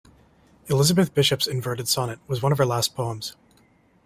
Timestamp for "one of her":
2.41-2.65